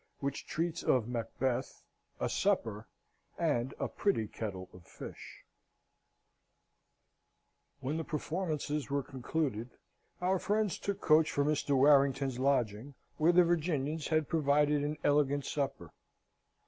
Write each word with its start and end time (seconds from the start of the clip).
Which 0.19 0.47
treats 0.47 0.81
of 0.81 1.07
Macbeth, 1.07 1.83
a 2.19 2.27
Supper, 2.27 2.87
and 3.37 3.75
a 3.79 3.87
Pretty 3.87 4.27
Kettle 4.27 4.67
of 4.73 4.83
Fish 4.87 5.43
When 7.81 7.97
the 7.97 8.03
performances 8.03 8.89
were 8.89 9.03
concluded, 9.03 9.69
our 10.19 10.39
friends 10.39 10.79
took 10.79 11.01
coach 11.01 11.29
for 11.29 11.45
Mr. 11.45 11.77
Warrington's 11.77 12.39
lodging, 12.39 12.95
where 13.17 13.31
the 13.31 13.43
Virginians 13.43 14.07
had 14.07 14.27
provided 14.27 14.83
an 14.83 14.97
elegant 15.03 15.45
supper. 15.45 15.93